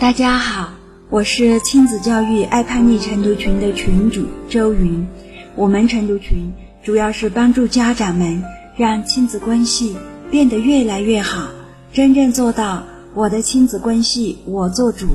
[0.00, 0.70] 大家好，
[1.10, 5.06] 我是亲子教育爱叛逆晨读群的群主周云。
[5.54, 6.50] 我们晨读群
[6.82, 8.42] 主要是帮助家长们
[8.78, 9.94] 让亲子关系
[10.30, 11.50] 变得越来越好，
[11.92, 12.82] 真正做到
[13.12, 15.06] 我的亲子关系我做主。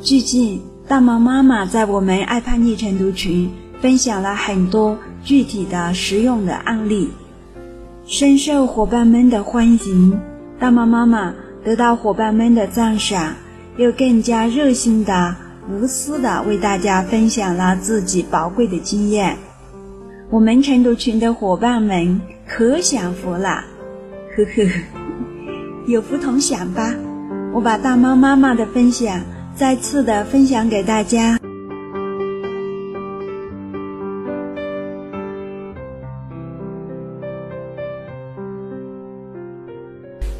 [0.00, 7.10] 最近，大毛妈妈在我们爱叛逆晨读群分享了很多具体的实用的案例，
[8.06, 10.20] 深受伙伴们的欢迎。
[10.60, 11.34] 大毛妈妈。
[11.64, 13.34] 得到伙伴们的赞赏，
[13.76, 15.36] 又更加热心的、
[15.70, 19.36] 无私的为大家分享了自己宝贵的经验。
[20.28, 23.62] 我们晨读群的伙伴们可享福了，
[24.34, 24.70] 呵呵，
[25.86, 26.92] 有福同享吧！
[27.54, 29.20] 我把大猫妈妈的分享
[29.54, 31.38] 再次的分享给大家。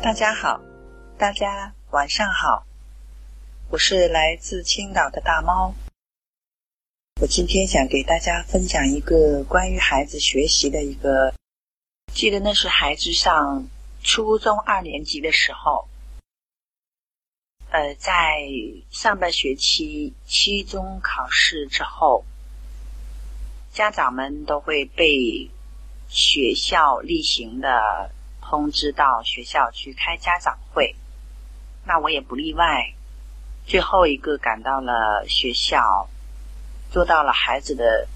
[0.03, 0.72] 大家好。
[1.19, 2.67] 大家晚上好，
[3.70, 5.73] 我是来自青岛的大猫。
[7.20, 11.33] 我今天想给大家分享一个关于孩子学习的一个，
[12.12, 13.69] 记得那是孩子上
[14.03, 15.89] 初中二年级的时候，
[17.70, 18.41] 呃，在
[18.91, 22.25] 上半学期期中考试之后，
[23.72, 25.48] 家长们都会被
[26.09, 30.97] 学校例行的通知到学校去开家长会。
[31.84, 32.94] 那我也不例外，
[33.66, 36.08] 最后一个赶到了学校，
[36.92, 38.06] 坐到了孩子的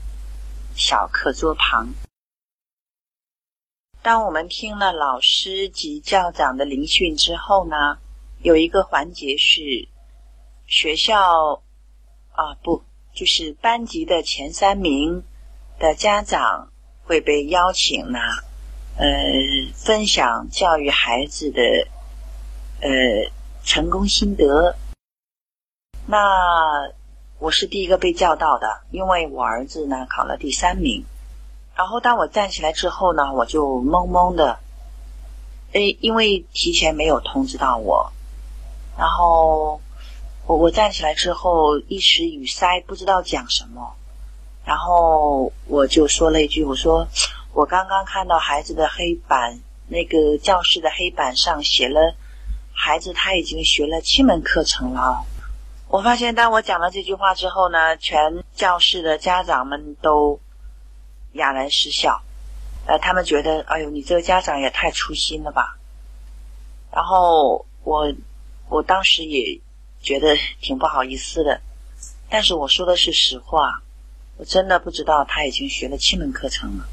[0.76, 1.88] 小课桌旁。
[4.02, 7.98] 当我们听了老师及校长的聆讯之后呢，
[8.40, 9.88] 有一个环节是
[10.68, 11.60] 学校
[12.32, 15.24] 啊，不，就是班级的前三名
[15.80, 16.70] 的家长
[17.02, 18.18] 会被邀请呢，
[18.96, 19.06] 呃，
[19.74, 21.60] 分享教育孩子的，
[22.80, 23.35] 呃。
[23.66, 24.76] 成功心得。
[26.06, 26.18] 那
[27.40, 31.04] 我是第一个被叫到的，因为我儿子呢考了第三名。
[31.74, 34.60] 然后当我站起来之后呢，我就懵懵的，
[35.72, 38.12] 诶，因为提前没有通知到我。
[38.96, 39.80] 然后
[40.46, 43.96] 我我站起来之后一时语塞，不知道讲什么。
[44.64, 47.08] 然后我就说了一句：“我说
[47.52, 52.14] 我刚刚看到孩子的黑板，那个教室的黑板上写了。”
[52.78, 55.24] 孩子他已经学了七门课程了。
[55.88, 60.38] 我发现，当我讲了这句话之后呢，全教室的家长们都
[61.32, 62.22] 哑然失笑。
[62.86, 65.78] 呃，他们觉得，哎呦，你这个家长也太粗心了吧。
[66.92, 68.12] 然后我
[68.68, 69.60] 我当时也
[70.00, 71.60] 觉得挺不好意思的，
[72.28, 73.82] 但是我说的是实话，
[74.36, 76.84] 我真的不知道他已经学了七门课程了。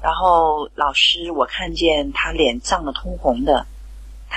[0.00, 3.66] 然后老师，我看见他脸涨得通红的。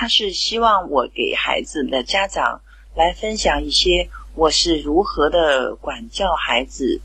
[0.00, 2.60] 他是希望我给孩子的家长
[2.94, 7.00] 来分享一些我是如何的管教孩子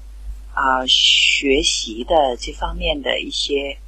[0.53, 3.79] 啊学习的这方面的一些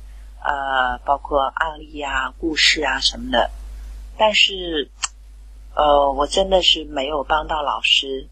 [0.41, 3.51] 呃包括案例啊故事啊什么的，
[4.17, 4.89] 但是
[5.75, 8.27] 呃我真的是没有帮到老师。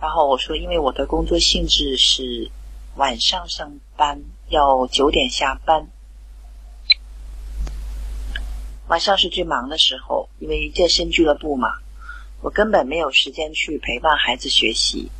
[0.00, 2.50] 然后我说，因为我的工作性质是
[2.96, 5.86] 晚上上班，要九点下班。
[8.88, 11.68] 晚上是最忙的时候，因为健身俱乐部嘛，
[12.40, 15.10] 我根本没有时间去陪伴孩子学习。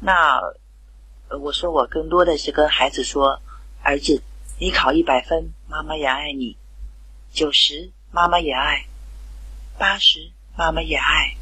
[0.00, 0.40] 那
[1.40, 3.40] 我说，我更多的是跟孩子说
[3.84, 4.24] ：“儿子，
[4.58, 6.56] 你考一百分，妈妈也爱你；
[7.32, 8.86] 九十，妈妈也爱；
[9.78, 11.36] 八十，妈妈也爱。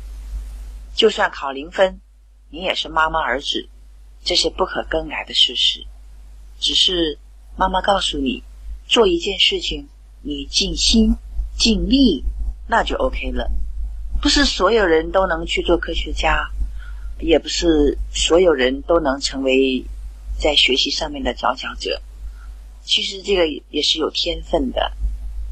[0.94, 2.02] 就算考零分，
[2.50, 3.70] 你也是妈妈儿子，
[4.22, 5.86] 这是不可更改的事实。
[6.60, 7.18] 只是
[7.56, 8.42] 妈妈告诉你，
[8.86, 9.88] 做一件事情，
[10.20, 11.16] 你尽心。”
[11.58, 12.24] 尽力，
[12.68, 13.50] 那就 OK 了。
[14.22, 16.48] 不是所有人都能去做科学家，
[17.18, 19.84] 也不是所有人都能成为
[20.38, 22.00] 在学习上面的佼佼者。
[22.84, 24.92] 其实这个也是有天分的。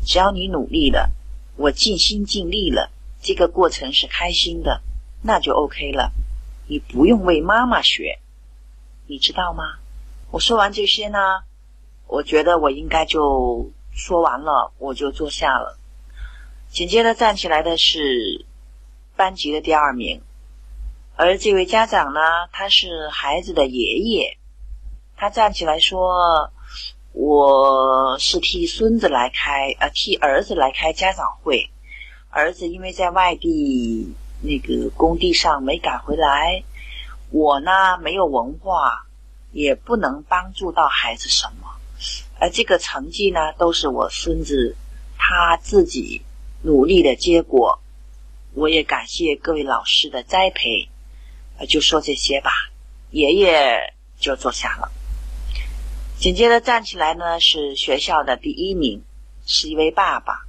[0.04, 1.10] 只要你努力了，
[1.56, 2.90] 我尽心尽力了，
[3.20, 4.80] 这个过程是开心的，
[5.22, 6.12] 那就 OK 了。
[6.68, 8.20] 你不用为妈妈学，
[9.08, 9.64] 你知道吗？
[10.30, 11.18] 我说完这些呢，
[12.06, 15.78] 我觉得我应该就说完了，我就坐下了。
[16.76, 18.44] 紧接着站起来的是
[19.16, 20.20] 班级的第二名，
[21.14, 22.20] 而这位家长呢，
[22.52, 24.36] 他是孩子的爷爷。
[25.16, 26.52] 他站起来说
[27.16, 31.70] ：“我是替孙子来开，呃，替儿子来开家长会。
[32.28, 36.62] 儿子因为在外地那个工地上没赶回来，
[37.30, 37.70] 我呢
[38.02, 39.06] 没有文化，
[39.50, 41.70] 也不能帮助到孩子什么。
[42.38, 44.76] 而这个成绩呢，都是我孙子
[45.16, 46.20] 他自己。”
[46.62, 47.80] 努力的结果，
[48.54, 50.88] 我也感谢各位老师的栽培，
[51.58, 52.50] 呃，就说这些吧。
[53.10, 54.90] 爷爷就坐下了，
[56.18, 59.02] 紧接着站起来呢，是学校的第一名，
[59.46, 60.44] 是一位爸爸。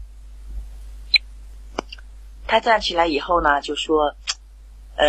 [2.48, 4.15] 他站起来以后呢，就说
[4.98, 5.06] ：“呃，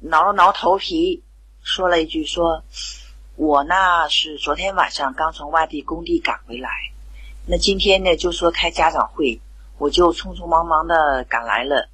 [0.00, 1.22] 挠了挠头皮，
[1.62, 2.64] 说了一句说，
[3.36, 3.74] 我呢
[4.10, 6.68] 是昨天晚上刚从外地工地赶回来，
[7.46, 9.40] 那今天呢就说开家长会，
[9.78, 11.88] 我就匆匆忙忙的赶来了。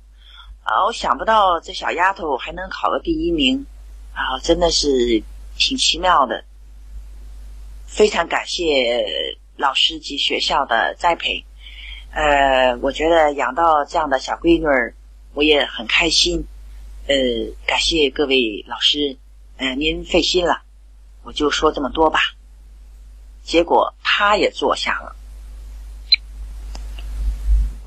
[0.64, 3.66] 啊，我想不到这小丫头还能考个第一名，
[4.14, 5.22] 啊，真的是
[5.56, 6.44] 挺奇妙的。
[7.86, 11.44] 非常感谢老师及学校的栽培。”
[12.16, 14.94] 呃，我觉得养到这样的小闺女儿，
[15.32, 16.46] 我也很开心。
[17.08, 17.14] 呃，
[17.66, 19.18] 感谢各位老师，
[19.56, 20.62] 嗯，您费心了，
[21.24, 22.20] 我就说这么多吧。
[23.42, 25.16] 结果他也坐下了，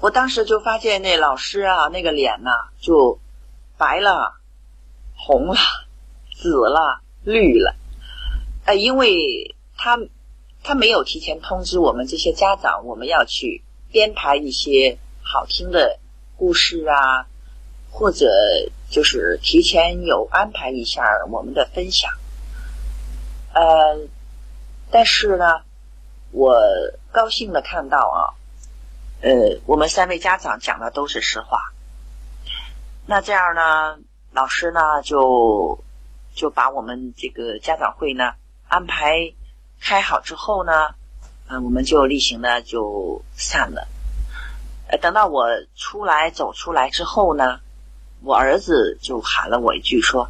[0.08, 3.20] 我当时就发现那老师啊，那个脸呐，就
[3.78, 4.38] 白了、
[5.18, 5.58] 红了、
[6.34, 7.76] 紫了、绿了。
[8.64, 10.00] 呃，因为他
[10.64, 13.62] 他没有提前通知我们这些家长，我们要去。
[13.90, 16.00] 编排一些好听的
[16.38, 17.26] 故事啊，
[17.90, 18.30] 或者
[18.90, 22.12] 就是提前有安排一下我们的分享。
[23.54, 23.62] 呃，
[24.90, 25.62] 但是呢，
[26.32, 26.58] 我
[27.12, 28.36] 高兴的看到啊，
[29.22, 31.74] 呃，我们三位家长讲的都是实话。
[33.06, 33.98] 那这样呢，
[34.32, 35.84] 老师呢就
[36.36, 38.34] 就把我们这个家长会呢
[38.68, 39.34] 安排
[39.82, 40.72] 开好之后呢。
[41.50, 43.88] 嗯，我们就例行的就散了。
[44.90, 47.62] 呃，等到我出来走出来之后呢，
[48.22, 50.30] 我儿子就喊了我一句说：“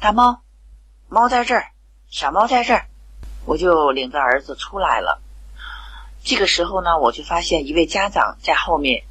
[0.00, 0.42] 大猫，
[1.08, 1.70] 猫在这儿，
[2.10, 2.86] 小猫在这儿。”
[3.46, 5.22] 我就领着儿子出来了。
[6.26, 9.04] 这个时候呢，我就发现一位家长在后面，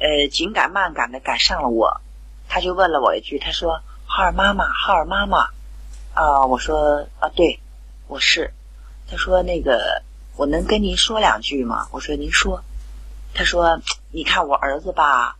[0.00, 2.00] 呃，紧赶慢赶的赶上了我。
[2.48, 5.50] 他就问了我一句，他说：“浩儿妈妈，浩儿妈妈。”
[6.12, 7.60] 啊，我说：“啊，对，
[8.08, 8.52] 我是。”
[9.08, 10.02] 他说：“那个。”
[10.36, 11.86] 我能跟您说两句吗？
[11.92, 12.64] 我说您说。
[13.32, 13.80] 他说
[14.10, 15.36] ：“你看我儿子吧，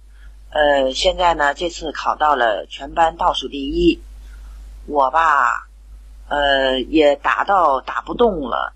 [0.50, 4.00] 呃，现在呢这次考到了全班倒数第一。
[4.86, 5.66] 我吧，
[6.28, 8.74] 呃，也打到打不动了。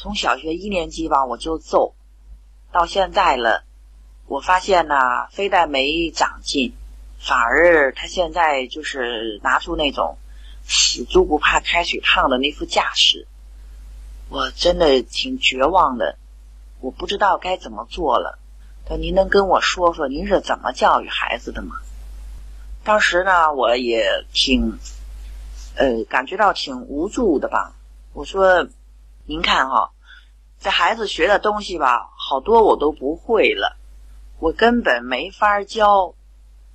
[0.00, 1.92] 从小学一年级吧我就揍，
[2.70, 3.64] 到现在了，
[4.26, 4.94] 我发现呢，
[5.32, 6.72] 非但没长进，
[7.18, 10.16] 反而他现在就是拿出那种
[10.64, 13.26] 死猪不怕开水烫的那副架势。”
[14.30, 16.16] 我真的挺绝望的，
[16.80, 18.38] 我不知道该怎么做了。
[18.88, 21.74] 那您能跟我说说您是怎么教育孩子的吗？
[22.84, 24.78] 当时呢，我也挺，
[25.74, 27.74] 呃，感觉到挺无助的吧。
[28.12, 28.68] 我说，
[29.28, 29.90] 您看哈，
[30.58, 33.76] 这孩子学的东西吧，好多我都不会了，
[34.40, 36.14] 我根本没法教，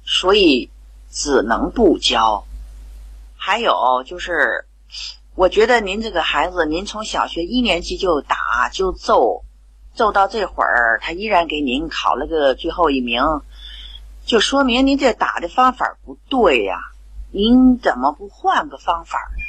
[0.05, 0.69] 所以
[1.09, 2.45] 只能不教。
[3.35, 4.65] 还有就是。
[5.35, 9.43] 我觉得您这个孩子，您从小学一年级就打就揍，
[9.95, 13.23] 揍到这会儿，他依然给您考了个最后一名，
[14.27, 16.77] 就说明您这打的方法不对呀。
[17.31, 19.42] 您怎么不换个方法呢？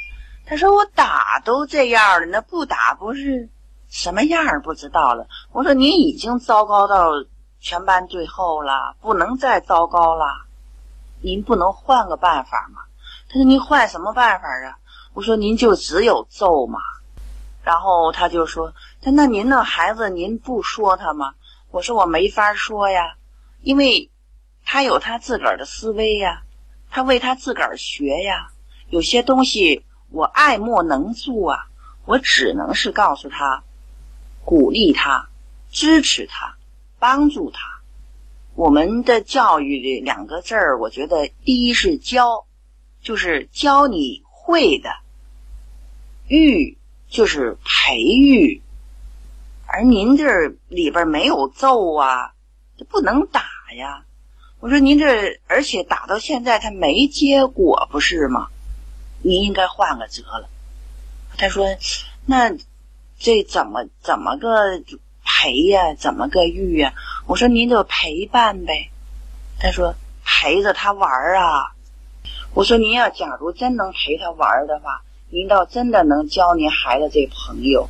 [0.45, 3.49] 他说我打都这样了，那不打不是
[3.89, 5.27] 什么样不知道了。
[5.51, 7.09] 我说您已经糟糕到
[7.59, 10.45] 全班最后了，不能再糟糕了。
[11.21, 12.81] 您不能换个办法吗？
[13.27, 14.77] 他说您换什么办法啊？
[15.13, 16.79] 我说您就只有揍嘛，
[17.63, 21.33] 然后他就说：“他那您那孩子您不说他吗？”
[21.71, 23.15] 我说：“我没法说呀，
[23.61, 24.11] 因为
[24.63, 26.43] 他有他自个儿的思维呀，
[26.91, 28.51] 他为他自个儿学呀。
[28.89, 29.83] 有些东西
[30.15, 31.67] 我爱莫能助啊，
[32.05, 33.65] 我只能是告诉他，
[34.45, 35.27] 鼓励他，
[35.69, 36.55] 支持他，
[36.99, 37.59] 帮助他。
[38.53, 42.45] 我们的教育的两个字儿，我觉得第一是教，
[43.01, 44.89] 就是教你会的。”
[46.29, 46.77] 育
[47.09, 48.61] 就是培育，
[49.65, 52.31] 而您这里边没有揍啊，
[52.77, 53.41] 这不能打
[53.77, 54.05] 呀。
[54.61, 58.47] 我说您这，而且打到现在他没结果，不是吗？
[59.25, 60.47] 您应该换个辙了。
[61.35, 61.65] 他说
[62.27, 62.55] ：“那
[63.17, 64.83] 这怎么怎么个
[65.23, 65.95] 陪呀？
[65.95, 66.93] 怎么个育呀？”
[67.25, 68.91] 我说：“您就陪伴呗。”
[69.59, 71.73] 他说：“陪着他玩啊。”
[72.53, 75.01] 我说：“您要假如真能陪他玩的话。”
[75.31, 77.89] 您倒真的能教您孩子这朋友，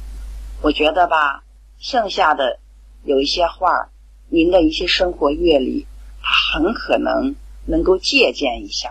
[0.61, 1.43] 我觉得吧，
[1.77, 2.59] 剩下的
[3.03, 3.89] 有一些话，
[4.29, 5.85] 您的一些生活阅历，
[6.23, 8.89] 他很可能能够借鉴一下。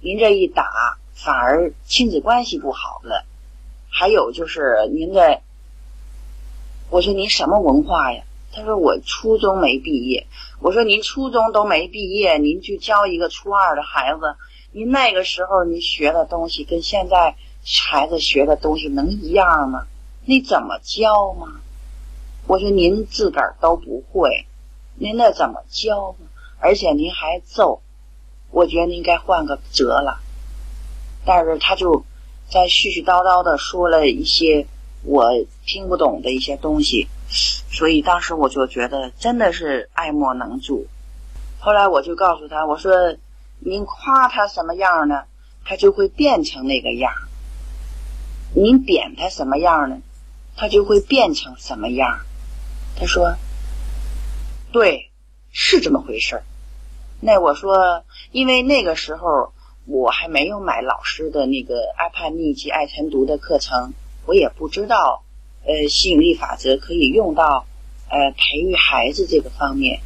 [0.00, 0.64] 您这一打，
[1.22, 3.26] 反而亲子关系不好了。
[3.90, 5.42] 还有就是您的，
[6.88, 8.22] 我说您什么文化呀？
[8.52, 10.26] 他说我初中没毕业。
[10.60, 14.36] 我说您初中都没毕业，您去教一个初二的孩子，
[14.72, 17.36] 您那个时候您学的东西跟现在
[17.86, 19.86] 孩子学的东西能一样吗？
[20.24, 21.60] 你怎么教吗？
[22.46, 24.46] 我说您自个儿都不会，
[24.94, 26.26] 您那怎么教呢？
[26.58, 27.82] 而且您还揍，
[28.50, 30.20] 我觉得您该换个辙了。
[31.24, 32.04] 但是他就
[32.48, 34.66] 在絮絮叨叨的说了一些
[35.02, 35.30] 我
[35.66, 37.08] 听不懂的一些东西，
[37.70, 40.86] 所以当时我就觉得真的是爱莫能助。
[41.58, 43.16] 后来我就告诉他，我说
[43.58, 45.24] 您夸他什么样呢，
[45.64, 47.12] 他就会变成那个样；
[48.54, 49.98] 您贬他什么样呢，
[50.56, 52.20] 他就会变成什么样。
[52.96, 53.36] 他说
[54.72, 55.10] ：“对，
[55.52, 56.44] 是这么回事儿。”
[57.20, 59.52] 那我说，因为那个时候
[59.90, 63.92] 我还没有买老师的那个阿帕尼及爱晨读的课程，
[64.24, 65.24] 我也不知道，
[65.66, 67.66] 呃，吸引力法则可以用到，
[68.08, 70.00] 呃，培育孩子这个方面。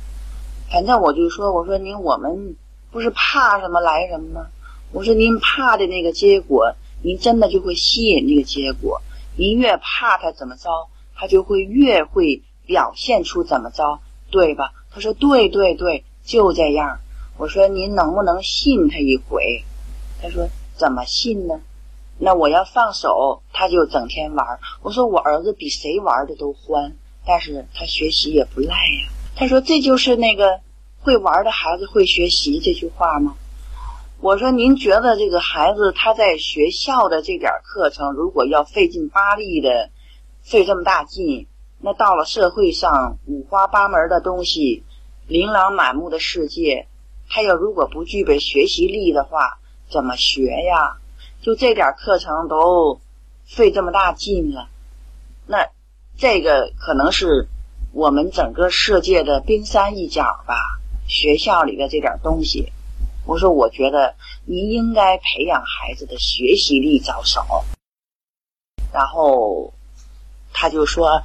[0.72, 2.56] 反正我就说，我说您我们
[2.90, 4.46] 不是怕什么来什么吗？
[4.90, 9.02] 我说您怕的那个结果，您真的就会吸引那个结果。
[9.36, 10.70] 您越怕他怎么着，
[11.14, 14.00] 他就会越会表现出怎么着，
[14.30, 14.72] 对吧？
[14.90, 17.00] 他说对对对，就这样。
[17.36, 19.62] 我说您能不能信他一回？
[20.24, 21.60] 他说怎么信呢？
[22.18, 24.58] 那我要放手，他就整天玩。
[24.80, 29.10] 我说我儿子比谁玩的都欢，但是他学习也不赖呀。
[29.36, 30.60] 他说这就是那个
[31.00, 33.36] 会玩的孩子会学习这句话吗？
[34.22, 39.90] 我说您觉得这个孩子他在学校的这点课程，如果要费劲巴力的
[40.40, 41.46] 费这么大劲，
[41.82, 44.84] 那到了社会上五花八门的东西，
[45.26, 46.86] 琳琅满目的世界。
[47.28, 49.58] 他要如果不具备学习力的话，
[49.94, 50.98] 怎么学呀？
[51.40, 53.00] 就这点课程都
[53.46, 54.66] 费这么大劲了，
[55.46, 55.68] 那
[56.18, 57.46] 这个可能是
[57.92, 60.56] 我们整个世界的冰山一角吧。
[61.06, 62.72] 学校里的这点东西，
[63.24, 67.40] 我说我觉得您应该培养孩子的学习力着手。
[68.92, 69.72] 然后
[70.52, 71.22] 他就说：“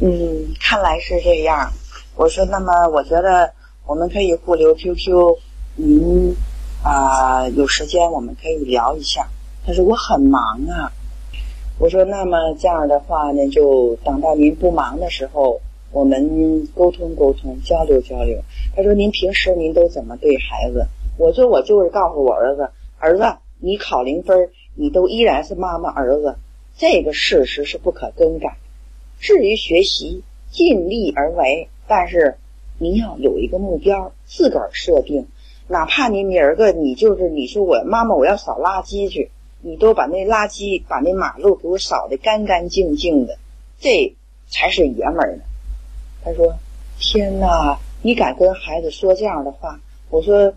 [0.00, 1.72] 嗯，看来是这样。”
[2.14, 3.52] 我说：“那么我觉得。”
[3.86, 5.36] 我们可以互留 QQ，
[5.74, 6.36] 您
[6.82, 9.28] 啊有时间我们可以聊一下。
[9.66, 10.92] 他说我很忙啊。
[11.78, 15.60] 我说那么这样的话呢，就等到您不忙的时候，
[15.92, 18.42] 我们沟通沟通，交流交流。
[18.74, 20.86] 他说您平时您都怎么对孩子？
[21.18, 23.24] 我说我就是告诉我儿子，儿子
[23.58, 26.36] 你考零分，你都依然是妈妈儿子，
[26.78, 28.56] 这个事实是不可更改。
[29.18, 32.36] 至于学习，尽力而为，但是。
[32.82, 35.26] 你要有一个目标，自个儿设定，
[35.70, 39.30] 哪怕你明儿个你就是你说我妈妈我要扫垃圾去，
[39.62, 43.38] 你都把那垃圾把那马路给我扫得干干净净的，
[43.78, 44.12] 这
[44.48, 45.42] 才是爷们儿呢。
[46.24, 46.56] 他说
[46.98, 49.78] ：“天哪，你敢跟孩子说这样的话？”
[50.10, 50.52] 我说：“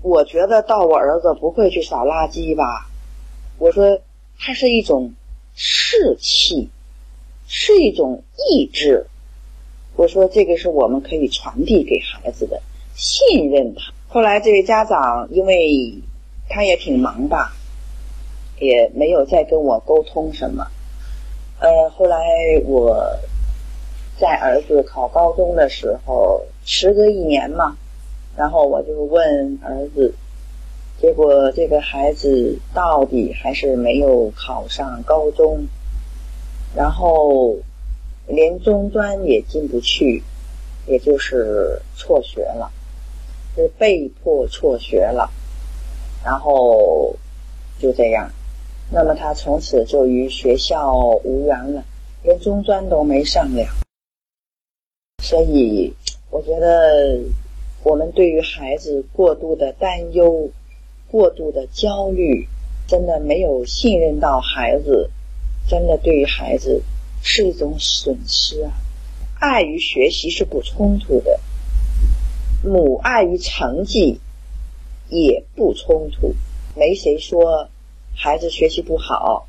[0.00, 2.88] 我觉得到我儿子不会去扫垃圾吧？”
[3.60, 4.00] 我说
[4.40, 5.12] ：“他是一种
[5.54, 6.70] 士气，
[7.46, 9.06] 是一种意志。”
[9.94, 12.62] 我说这个是我们可以传递给孩子的，
[12.94, 13.92] 信任他。
[14.10, 15.94] 后来这位家长，因为
[16.48, 17.54] 他也挺忙吧，
[18.58, 20.66] 也没有再跟我沟通什么。
[21.60, 22.18] 呃，后来
[22.64, 23.18] 我
[24.18, 27.76] 在儿子考高中的时候，时隔一年嘛，
[28.34, 30.14] 然后我就问儿子，
[31.00, 35.66] 结果这个孩子到底还是没有考上高中，
[36.74, 37.56] 然后。
[38.30, 40.22] 连中专也进不去，
[40.86, 42.70] 也就是辍学了，
[43.58, 45.28] 是被迫辍学了，
[46.24, 47.16] 然后
[47.80, 48.30] 就这样，
[48.92, 51.82] 那么他从此就与学校无缘了，
[52.22, 53.66] 连中专都没上了。
[55.24, 55.92] 所以
[56.30, 57.18] 我觉得，
[57.82, 60.48] 我们对于孩子过度的担忧、
[61.10, 62.46] 过度的焦虑，
[62.86, 65.10] 真的没有信任到孩子，
[65.68, 66.80] 真的对于孩子。
[67.20, 68.70] 是一种损失啊！
[69.40, 71.40] 爱与学习是不冲突的，
[72.62, 74.20] 母爱与成绩
[75.08, 76.34] 也不冲突。
[76.74, 77.68] 没谁说
[78.14, 79.46] 孩子学习不好，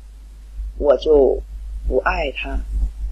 [0.78, 1.40] 我就
[1.88, 2.58] 不爱他。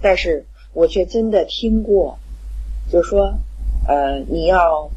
[0.01, 2.17] 但是我却真的听过，
[2.91, 3.33] 就说，
[3.87, 4.89] 呃，你要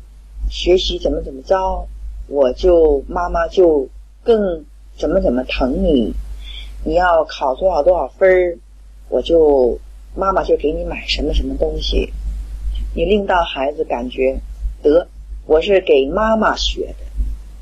[0.51, 1.87] 学习怎么怎么着，
[2.29, 3.89] 我就妈妈就
[4.23, 4.65] 更
[4.97, 6.15] 怎么怎么疼你。
[6.85, 8.59] 你要考多少多少分儿。
[9.09, 9.79] 我就
[10.17, 12.11] 妈妈就给你买什么什么东西，
[12.95, 14.41] 你令到孩子感觉
[14.83, 15.09] 得
[15.47, 17.05] 我是给妈妈学的，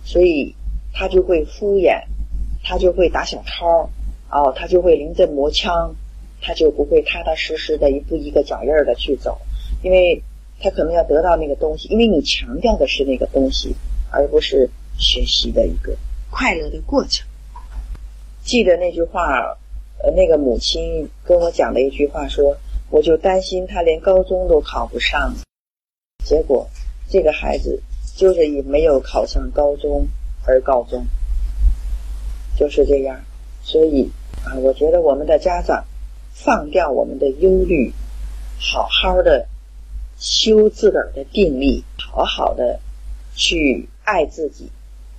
[0.04, 0.54] 所以
[0.92, 2.02] 他就会敷衍，
[2.64, 3.88] 他就会打小抄，
[4.30, 5.94] 哦，他就会临阵磨枪，
[6.40, 9.38] 他就不会踏踏实实的一步一个脚印儿的去走，
[9.82, 10.22] 因为
[10.60, 13.74] 他可能要得到那个东西，因为你强调的是那个东西，
[14.10, 15.96] 而不是学习的一个
[16.30, 17.26] 快乐的过程。
[18.42, 19.56] 记得那句话，
[20.02, 22.56] 呃，那个母亲跟我讲的一句话说
[22.90, 25.34] ：“我就担心他连高中都考不上。”
[26.24, 26.68] 结果
[27.10, 27.82] 这个孩子
[28.16, 30.06] 就是以没有考上高中
[30.46, 31.04] 而告终，
[32.56, 33.20] 就是这样。
[33.62, 34.08] 所以
[34.44, 35.84] 啊，我觉得我们的家长
[36.32, 37.92] 放掉我们的忧虑，
[38.58, 39.48] 好好的
[40.18, 42.78] 修自个儿的定力，好好的
[43.34, 44.70] 去爱自己，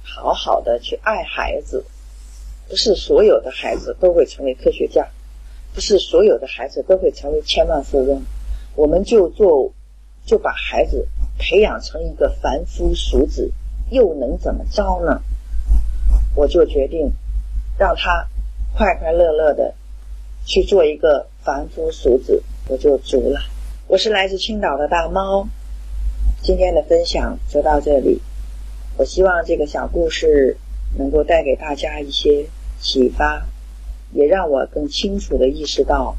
[0.01, 1.83] 好好的去爱孩子。
[2.69, 5.05] 不是所有的孩子都会成为科学家，
[5.73, 8.23] 不是所有的孩子都会成为千万富翁。
[8.75, 9.73] 我们就做，
[10.25, 11.05] 就把孩子
[11.41, 13.51] 培养成一个凡夫俗子，
[13.89, 15.19] 又能怎么着呢？
[16.35, 17.11] 我就决定
[17.79, 18.27] 让他
[18.77, 19.73] 快快乐乐的
[20.45, 23.41] 去做一个凡夫俗子，我就足了。
[23.87, 25.47] 我是来自青岛的大猫，
[26.43, 28.21] 今天的分享就到这里。
[28.97, 30.55] 我希望这个小故事
[30.99, 32.45] 能够带给大家一些。
[32.83, 33.45] 启发，
[34.11, 36.17] 也让我更清楚的意识到，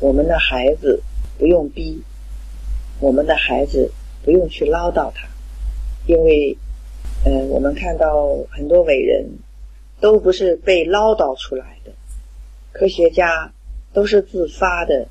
[0.00, 1.02] 我们的孩子
[1.36, 2.02] 不用逼，
[2.98, 3.92] 我们的孩子
[4.24, 5.28] 不用去唠叨他，
[6.06, 6.56] 因为，
[7.24, 9.26] 嗯，我们看到很多伟人，
[10.00, 11.92] 都不是被唠叨出来的，
[12.72, 13.52] 科学家
[13.92, 15.08] 都是自发的，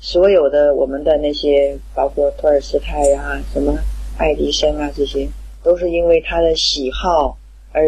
[0.00, 3.78] 所有的我们的那些，包括托尔斯泰呀、什么
[4.18, 5.28] 爱迪生啊，这些
[5.62, 7.38] 都是因为他的喜好
[7.72, 7.82] 而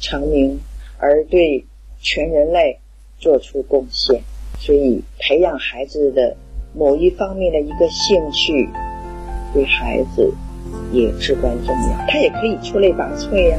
[0.00, 0.60] 成名。
[0.96, 1.66] 而对
[2.00, 2.78] 全人类
[3.18, 4.22] 做出贡献，
[4.58, 6.34] 所以培养孩子的
[6.72, 8.66] 某一方面的一个兴趣，
[9.54, 10.30] 对孩子
[10.92, 12.06] 也至关重要。
[12.08, 13.58] 他也可以出类拔萃呀。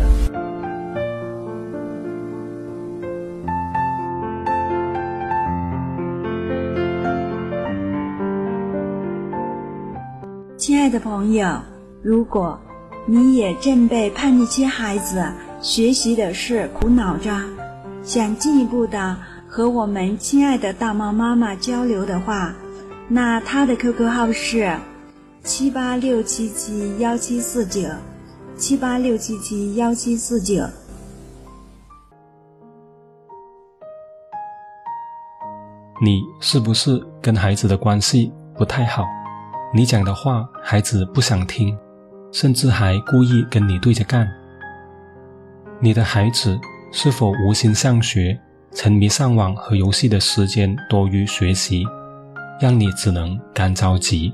[10.58, 11.62] 亲爱的朋友，
[12.02, 12.60] 如果
[13.06, 15.24] 你也正被叛逆期孩子，
[15.62, 17.40] 学习的事苦恼着，
[18.04, 19.16] 想进一步的
[19.48, 22.54] 和我们亲爱的大猫妈妈交流的话，
[23.08, 24.76] 那她的 QQ 号是
[25.46, 27.88] 七八六七七幺七四九，
[28.58, 30.64] 七八六七七幺七四九。
[36.02, 39.06] 你是不是跟孩子的关系不太好？
[39.72, 41.78] 你讲的话孩子不想听，
[42.32, 44.28] 甚至还故意跟你对着干？
[45.80, 46.58] 你的孩子
[46.92, 48.36] 是否无心上学，
[48.74, 51.86] 沉迷上网和游戏的时间多于学习，
[52.60, 54.34] 让你只能干着急？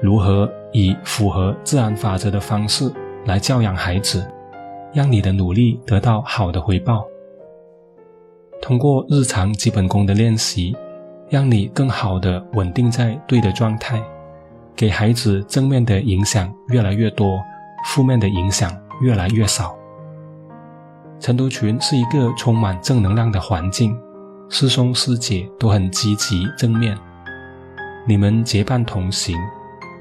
[0.00, 2.92] 如何以符合自然法则的方式
[3.26, 4.26] 来教养孩子，
[4.92, 7.04] 让你的努力得到好的回报。
[8.60, 10.76] 通过日常基本功的练习，
[11.28, 14.02] 让你更好的稳定在对的状态，
[14.76, 17.40] 给孩子正面的影响越来越多，
[17.86, 18.70] 负面的影响。
[19.00, 19.74] 越来越少。
[21.20, 23.98] 晨读群是一个充满正能量的环境，
[24.50, 26.94] 师兄师姐都很积极正面，
[28.06, 29.34] 你们结伴同行，